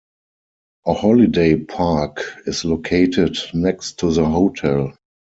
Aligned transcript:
A 0.87 0.95
holiday 0.95 1.55
park 1.57 2.23
is 2.47 2.65
located 2.65 3.37
next 3.53 3.99
to 3.99 4.11
the 4.11 4.25
hotel. 4.25 4.95